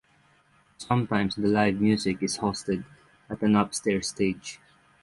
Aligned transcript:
Sometimes 0.79 1.35
the 1.35 1.47
live 1.47 1.79
music 1.79 2.23
is 2.23 2.39
hosted 2.39 2.83
at 3.29 3.43
an 3.43 3.55
upstairs 3.55 4.07
stage. 4.09 4.59